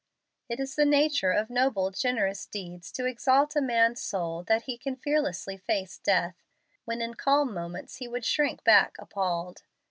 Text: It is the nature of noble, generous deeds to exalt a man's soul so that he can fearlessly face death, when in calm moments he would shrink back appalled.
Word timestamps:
It 0.49 0.59
is 0.59 0.73
the 0.75 0.83
nature 0.83 1.29
of 1.31 1.51
noble, 1.51 1.91
generous 1.91 2.47
deeds 2.47 2.91
to 2.93 3.05
exalt 3.05 3.55
a 3.55 3.61
man's 3.61 4.01
soul 4.01 4.39
so 4.41 4.45
that 4.45 4.63
he 4.63 4.75
can 4.75 4.95
fearlessly 4.95 5.57
face 5.59 5.99
death, 5.99 6.37
when 6.85 7.03
in 7.03 7.13
calm 7.13 7.53
moments 7.53 7.97
he 7.97 8.07
would 8.07 8.25
shrink 8.25 8.63
back 8.63 8.95
appalled. 8.97 9.61